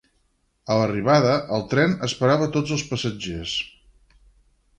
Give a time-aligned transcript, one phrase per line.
[0.71, 3.55] A l'arribada, el tren esperava tots els passatgers.